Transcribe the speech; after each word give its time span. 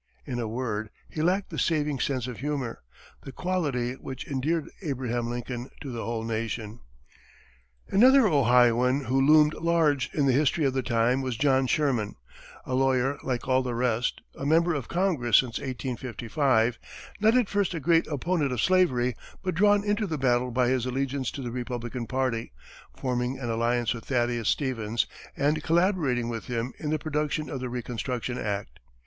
In 0.25 0.39
a 0.39 0.47
word, 0.47 0.89
he 1.07 1.21
lacked 1.21 1.51
the 1.51 1.59
saving 1.59 1.99
sense 1.99 2.25
of 2.25 2.39
humor 2.39 2.81
the 3.21 3.31
quality 3.31 3.93
which 3.93 4.25
endeared 4.25 4.67
Abraham 4.81 5.29
Lincoln 5.29 5.69
to 5.79 5.91
the 5.91 6.03
whole 6.03 6.23
nation. 6.23 6.79
Another 7.87 8.25
Ohioan 8.27 9.01
who 9.03 9.21
loomed 9.21 9.53
large 9.53 10.11
in 10.11 10.25
the 10.25 10.31
history 10.33 10.65
of 10.65 10.73
the 10.73 10.81
time 10.81 11.21
was 11.21 11.37
John 11.37 11.67
Sherman, 11.67 12.15
a 12.65 12.73
lawyer 12.73 13.19
like 13.21 13.47
all 13.47 13.61
the 13.61 13.75
rest, 13.75 14.21
a 14.35 14.43
member 14.43 14.73
of 14.73 14.87
Congress 14.87 15.37
since 15.37 15.59
1855, 15.59 16.79
not 17.19 17.37
at 17.37 17.47
first 17.47 17.75
a 17.75 17.79
great 17.79 18.07
opponent 18.07 18.51
of 18.51 18.59
slavery, 18.59 19.13
but 19.43 19.53
drawn 19.53 19.83
into 19.83 20.07
the 20.07 20.17
battle 20.17 20.49
by 20.49 20.69
his 20.69 20.87
allegiance 20.87 21.29
to 21.29 21.43
the 21.43 21.51
Republican 21.51 22.07
party, 22.07 22.51
forming 22.97 23.37
an 23.37 23.51
alliance 23.51 23.93
with 23.93 24.05
Thaddeus 24.05 24.49
Stevens, 24.49 25.05
and 25.37 25.61
collaborating 25.61 26.27
with 26.27 26.45
him 26.45 26.73
in 26.79 26.89
the 26.89 26.97
production 26.97 27.51
of 27.51 27.59
the 27.59 27.69
reconstruction 27.69 28.39
act. 28.39 28.79